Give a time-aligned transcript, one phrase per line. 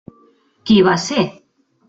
[0.71, 1.27] Qui va ser?